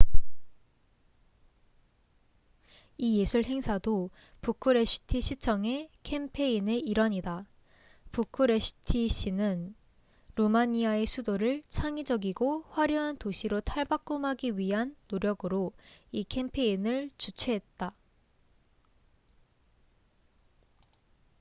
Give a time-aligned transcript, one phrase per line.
[2.97, 4.09] 이 예술 행사도
[4.41, 7.45] 부쿠레슈티 시청의 캠페인의 일환이다
[8.11, 9.75] 부쿠레슈티시는
[10.37, 15.71] 루마니아의 수도를 창의적이고 화려한 도시로 탈바꿈하기 위한 노력으로
[16.11, 17.93] 이 캠페인을 주최했다